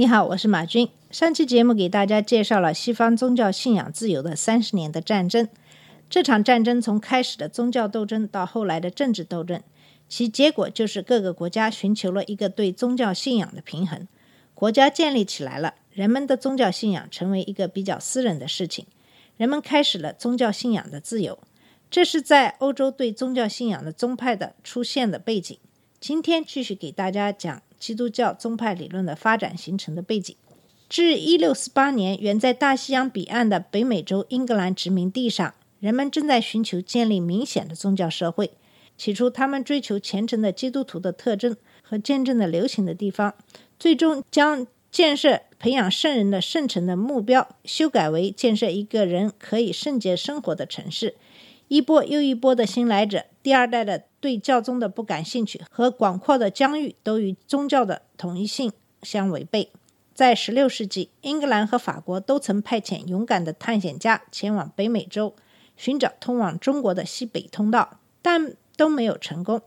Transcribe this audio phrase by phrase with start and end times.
[0.00, 0.88] 你好，我是马军。
[1.10, 5.46] 上期节目给大家介绍了西方宗教信仰自由的三十年的战争。
[6.08, 9.62] 这场战争从开始的宗教斗争到后来的政治斗争，
[10.08, 14.08] 其结果就是各个国家寻求了一个对宗教信仰的平衡。
[14.54, 18.86] 国家建立起来了，人们的宗教信仰成为一个比较私人的事情，
[19.36, 21.38] 人们开始了宗教信仰的自由。
[21.90, 25.58] 这是在欧洲对宗教信仰的宗派的出现的背景。
[26.00, 30.36] 今天继续给大家讲基督教宗派理论的发展形成的背景。
[30.88, 38.52] 至1648年，远在大西洋彼岸的北美洲英格兰殖民地上，人们正在寻求建立明显的宗教社会。
[38.96, 43.34] 起初，他们追求虔诚的基督徒的特征和见证的流行的地方，
[43.78, 51.14] 最终将建设培养圣人的圣城的目标修改为建设一个人可以圣洁生活的城市。
[51.68, 59.70] 一波又一波的新来者，第二代的对教宗的不感兴趣和广阔的疆域都与宗教的统一性相违背。
[60.12, 65.34] 在16世纪，英格兰和法国都曾派遣勇敢的探险家前往北美洲，
[65.76, 69.62] 寻找通往中国的西北通道，但都没有成功。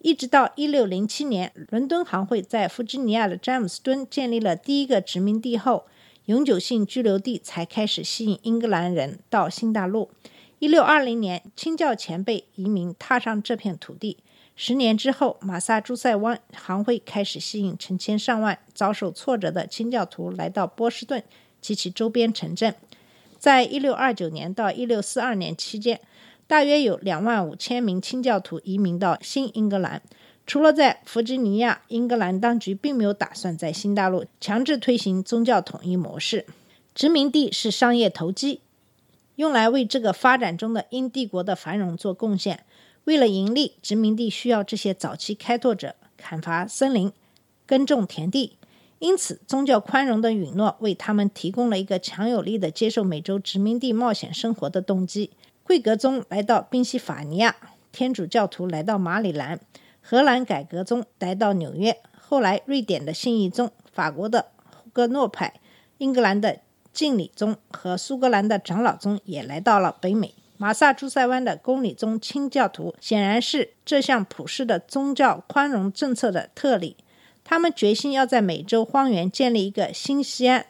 [0.00, 5.86] 一直到1607年，伦敦行会在弗吉尼亚的詹姆斯敦建立了第一个殖民地后，
[6.24, 10.10] 永久性居留地才开始吸引英格兰人到新大陆。
[10.58, 14.16] 一六二零年，清教前辈移民踏上这片土地。
[14.54, 21.22] 十年之后，马萨诸塞湾行会开始吸引成千上万遭受挫折的清教徒来到波士顿
[21.60, 22.74] 及其周边城镇。
[23.38, 26.00] 在一六二九年到一六四二年期间，
[26.46, 30.00] 大约有两万五千名清教徒移民到新英格兰。
[30.46, 36.46] 除了在弗吉尼亚，英格兰当局并没有打算在新大陆强制推行宗教统一模式。
[36.94, 38.60] 殖民地是商业投机，
[39.36, 42.64] 用来为这个发展中的英帝国的繁荣做贡献。
[43.04, 47.12] 为了盈利，殖民地需要这些早期开拓者砍伐森林、
[47.64, 48.58] 耕种田地，
[48.98, 55.30] 因此宗教宽容的允诺为他们提供了一个强有力的接受美洲殖民地冒险生活的动机。
[55.62, 57.54] 贵格宗来到宾夕法尼亚，
[57.92, 59.60] 天主教徒来到马里兰，
[60.00, 65.60] 荷兰改革宗来到纽约，后来瑞典的信义宗、法国的胡格诺派、
[65.98, 66.60] 英格兰的
[66.96, 70.32] 敬礼宗和苏格兰的长老宗也来到了北美。
[70.56, 76.96] 马萨诸塞湾的公理宗清教徒显然是这项普世的宗教宽容政策的特例。
[77.44, 80.64] 他们决心要在美洲荒原建立一个新西安。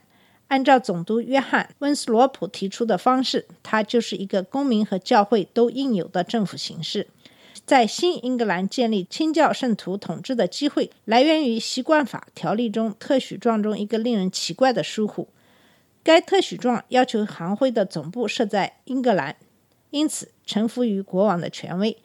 [0.48, 7.06] 按照总督约翰·温斯罗普提出的方式，它就是一个公民和教会都应有的政府形式。
[7.64, 15.28] 在新英格兰建立清教圣徒统治的机会，来源于习惯法条例中特许状中一个令人奇怪的疏忽。
[16.06, 19.34] 该特许状要求行会的总部设在英格兰。
[19.90, 21.96] 因此，臣服于国王的权威。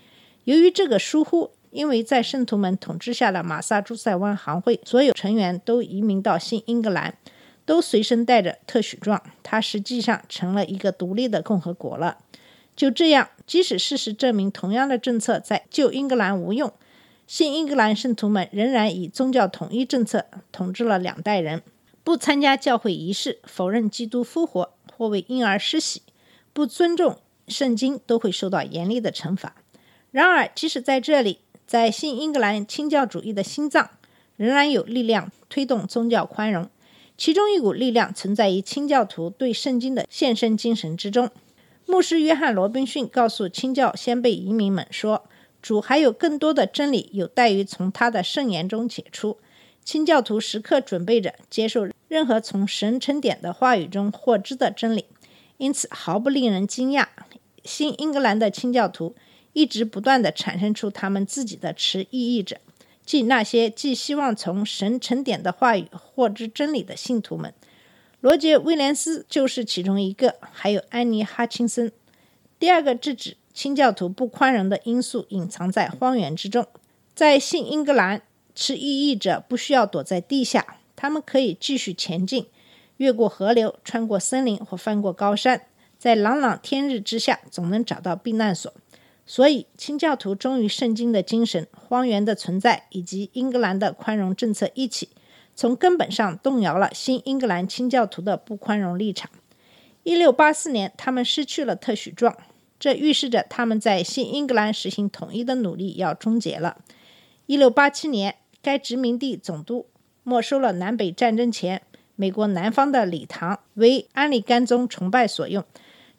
[0.46, 7.16] 由于这个疏忽，因为在圣徒们统治下的马萨诸塞湾行会所有成员都移民到新英格兰，
[7.64, 12.18] 都随身带着特许状，它实际上成了一个独立的共和国了。
[12.76, 16.74] 就这样，即使事实证明同样的政策在旧英格兰无用，
[17.28, 21.62] 新英格兰圣徒们仍然以宗教统一政策统治了两代人：
[22.04, 26.02] 不参加教会仪式，否认基督复活或为婴儿施洗，
[26.54, 27.18] 不尊重。
[27.48, 29.56] 圣经都会受到严厉的惩罚。
[30.12, 33.90] 然而，即使在这里，在新英格兰清教主义的心脏，
[34.38, 36.70] 仍然有力量推动宗教宽容。
[37.18, 41.30] 其中一股力量存在于清教徒对圣经的献身精神之中。
[41.86, 45.26] 牧师约翰·罗宾逊告诉清教先辈移民们说
[45.62, 49.38] ：“主还有更多的真理有待于从他的圣言中解出。
[49.84, 55.06] 清教徒时刻准备着接受任何从神沉典的话语中获知的真理。
[55.58, 57.08] 因此，毫不令人惊讶。”
[57.64, 59.16] 新英格兰的清教徒
[59.54, 62.58] 一直不断地产生出他们自己的持异议者，
[63.06, 67.54] 即那些既希望从神沉典的话语获知真理的信徒们。
[68.20, 71.92] 罗杰·威廉斯就是其中一个，还有安妮·哈钦森。
[72.58, 76.66] 第二个制止清教徒不宽容的因素隐藏在荒原之中。
[77.14, 78.24] 在新英格兰，
[78.56, 82.48] 持异议者不需要躲在地下，他们可以继续前进，
[82.98, 85.64] 越过河流，穿过森林或翻过高山。
[85.98, 88.74] 在朗朗天日之下，总能找到避难所。
[89.26, 95.10] 所以，清教徒忠于圣经的精神、荒原的存在以及英格兰的宽容政策一起，
[95.56, 99.30] 从根本上动摇了新英格兰清教徒的不宽容立场。
[100.04, 102.36] 一六八四年，他们失去了特许状，
[102.80, 106.78] 这预示着他们在新英格兰实行统一的努力要终结了。
[107.46, 109.88] 一六八七年，该殖民地总督
[110.24, 111.82] 没收了南北战争前
[112.16, 115.64] 美国南方的礼堂，为安利甘宗崇拜所用。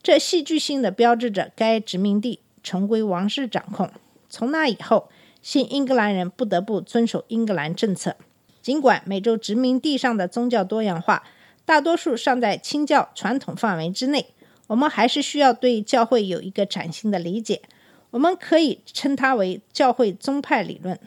[0.03, 3.89] 这戏剧性的标志着该殖民地重归王室掌控。
[4.29, 5.09] 从那以后，
[5.41, 8.17] 新英格兰人不得不遵守英格兰政策。
[8.61, 11.23] 尽管美洲殖民地上的宗教多样化，
[11.65, 14.35] 大多数尚在清教传统范围之内，
[14.67, 17.63] 我们还是需要对教会有一个崭新的理解。
[18.11, 20.99] 我们可以称它为教会宗派理论。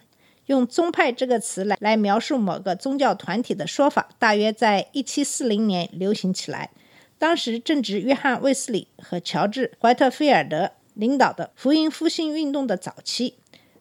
[0.47, 6.71] 用“宗派”这个词来来描述某个宗教团体的说法，大约在1740年流行起来。
[7.17, 13.35] 当时正值约翰·卫斯理和乔治·怀特菲尔德领导的福音复兴运动的早期。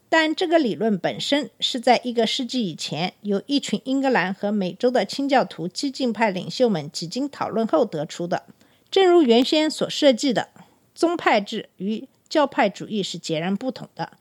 [0.08, 8.44] 但这个理论本身是在一个世纪以前，由一群英格兰和美洲的清教徒激进派领袖们几经讨论后得出的。
[8.88, 10.50] 正如原先所设计的，
[10.94, 14.12] 宗派制与教派主义是截然不同的。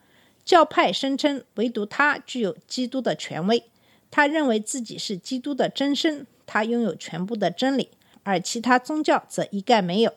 [0.46, 3.64] 教派声称唯独他具有基督的权威，
[4.12, 7.90] 他认为自己是基督的真身，他拥有全部的真理，
[8.24, 10.14] 而其他宗教则一概没有。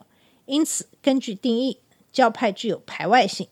[0.46, 1.78] 因此，根据定义，
[2.12, 3.48] 教派具有排外性。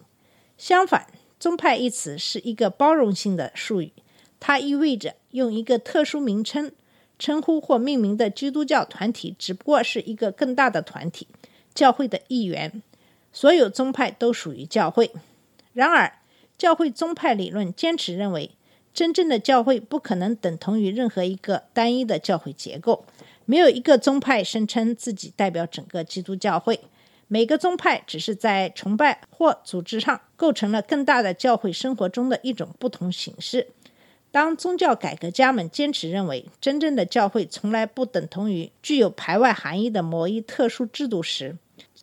[0.58, 1.06] 相反，
[1.38, 3.92] 宗派一词是一个包容性的术语，
[4.40, 6.72] 它意味着用一个特殊名称
[7.18, 11.28] 称呼或命名的基督教团体，只不过是一个更大的团体——
[11.74, 12.82] 教会的一员。
[13.32, 15.10] 所有宗派都属于教会。
[15.72, 16.20] 然而，
[16.56, 18.52] 教会宗派理论坚持认为，
[18.92, 23.04] 真正的教会不可能等同于任何一个单一的教会结构。
[23.44, 26.80] 没有一个宗派声称自己代表整个基督教会。
[27.26, 33.68] 每个宗派只是在崇拜或组织上构成了更大的教会生活中的一种不同形式。
[34.30, 41.56] 当宗教改革家们坚持认为真正的教会从来不等同于具有排外含义的某一特殊制度时，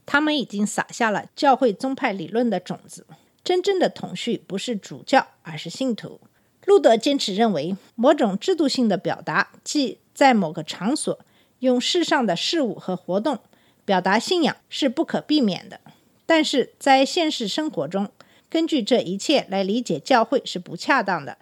[0.06, 3.06] 他们已经撒下了教会宗派理论的种子。
[3.44, 6.22] 真正的统绪不是主教，而是信徒。
[6.66, 11.20] 路德坚持认为，某种制度性的表达，即在某个场所
[11.60, 13.40] 用世上的事物和活动。
[13.84, 15.82] 表达信仰是不可避免的，
[16.28, 18.12] 但是在现实生活中，
[18.48, 21.40] 根据这一切来理解教会是不恰当的。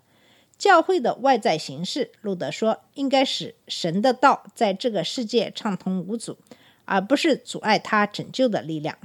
[0.57, 6.37] 教会的外在形式，路德说，应该使神的道在这个世界畅通无阻，
[6.85, 8.97] 而不是阻碍他拯救的力量。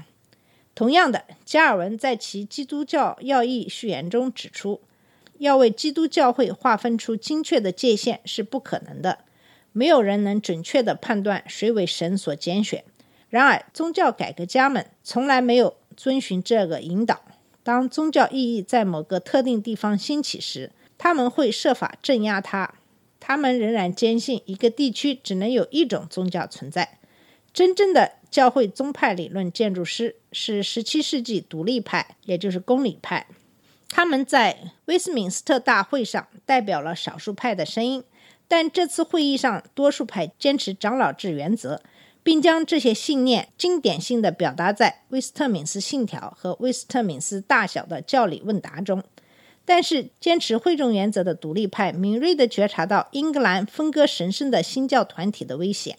[0.75, 4.81] 同样的，加尔文在其《基督教要义》序言中指出，
[5.39, 9.21] 要为基督教会划分出精确的界限是不可能的。
[9.73, 12.85] 没有人能准确地判断谁为神所拣选。
[13.29, 17.23] 然而，宗教改革家们从来没有遵循这个引导。
[17.63, 22.75] 当宗教意义在某个特定地方兴起时，他们会设法镇压它。
[23.19, 26.99] 他们仍然坚信一个地区只能有一种宗教存在。
[27.53, 33.29] 真正的教会宗派理论建筑师是17世纪独立派，也就是公理派。
[33.89, 38.03] 他们在威斯敏斯特大会上代表了少数派的声音，
[38.49, 41.81] 但这次会议上，多数派坚持长老制原则。
[42.25, 49.05] 并将这些信念经典性的表达在威斯特敏斯信条和威斯特敏斯大小的教理问答中。
[49.67, 55.99] 但是，坚持会众原则的独立派敏锐地觉察到英格兰分割神圣的新教团体的危险，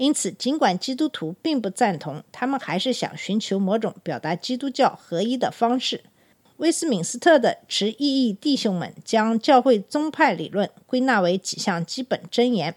[0.00, 6.04] 因此，尽管基督徒并不赞同，他们还是想寻求某种表达基督教合一的方式。
[6.56, 12.74] 威斯敏斯特的持异议弟兄们将教会宗派理论归纳为几项基本箴言：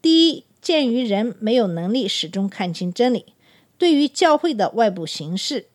[0.00, 3.26] 第一，鉴于人没有能力始终看清真理，
[3.76, 5.66] 对于教会的外部形式，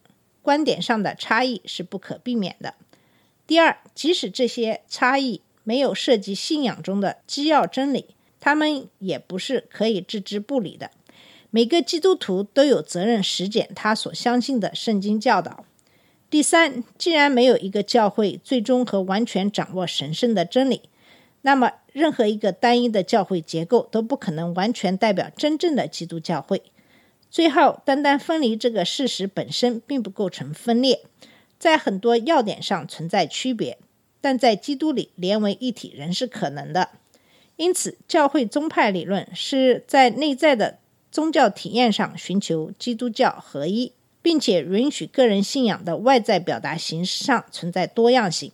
[0.41, 2.73] 观点上的差异是不可避免的。
[3.45, 10.91] 第二，即使这些差异没有涉及信仰中的基要真理，他们也不是可以置之不理的。
[11.51, 15.65] 每个基督徒都有责任实践他所相信的圣经教导。
[16.29, 20.83] 第三，既然没有一个教会最终和完全掌握神圣的真理。
[21.41, 26.61] 那么，任何一个单一的教会结构都不可能完全代表真正的基督教会。
[27.31, 31.01] 最后，单单分离这个事实本身并不构成分裂，
[31.57, 33.79] 在很多要点上存在区别，
[34.19, 36.89] 但在基督里连为一体仍是可能的。
[37.59, 40.79] 因此，教会宗派理论是在内在的
[41.11, 48.53] 宗教体验上寻求基督教合一，并且允许个人信仰的外在表达形式上存在多样性。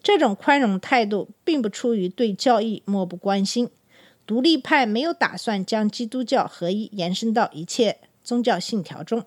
[0.00, 3.68] 这种宽容态度并不出于对教义漠不关心。
[4.24, 9.24] 独立派没有打算将基督教合一延伸到一切宗教信条中。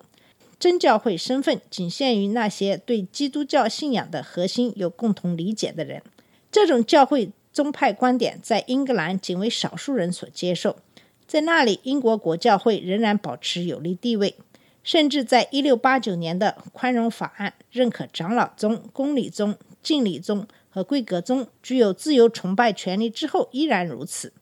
[0.58, 6.02] 真教会身份仅限于那些对基督教信仰的核心有共同理解的人。
[6.50, 10.76] 这种教会宗派观点在英格兰仅为少数人所接受。
[11.24, 14.34] 在那里，英国国教会仍然保持有利地位，
[14.82, 24.32] 甚至在1689年的宽容法案认可长老宗、公理宗、敬礼宗和贵格宗具有自由崇拜权利之后，依然如此。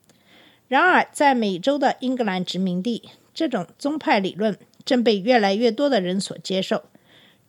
[0.67, 6.85] 然而，在美洲的英格兰殖民地，这种宗派理论正被越来越多的人所接受。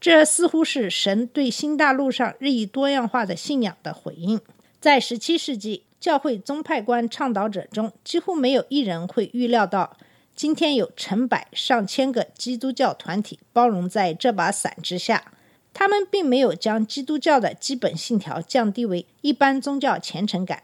[0.02, 4.42] 这似乎是神对新大陆上日益多样化的信仰的回应。
[4.84, 9.96] 在17世纪，教会宗派观倡导者中，几乎没有一人会预料到，
[10.36, 15.32] 今天有成百上千个基督教团体包容在这把伞之下。
[15.74, 20.64] 他们并没有将基督教的基本信条降低为一般宗教虔诚感，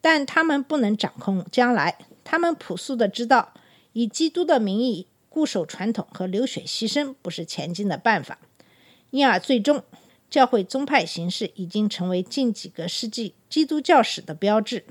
[0.00, 1.98] 但他们不能掌控将来。
[2.24, 3.52] 他们朴素的知道，
[3.92, 8.38] 以基督的名义固守传统和流血牺牲不是前进的办法。
[9.10, 9.84] 因而，最终，
[10.34, 14.84] 教会宗派形式已经成为近几个世纪基督教史的标志。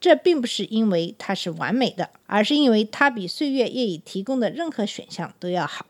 [0.00, 5.86] 这并不是因为它是完美的，而是因为它比岁月业已提供的任何选项都要好。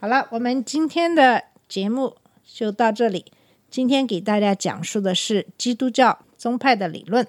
[0.00, 3.26] 好了，我们今天的节目就到这里。
[3.68, 7.28] 今天给大家讲述的是基督教宗派的理论。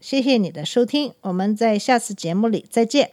[0.00, 3.12] 谢谢你的收听，我们在下次节目里再见。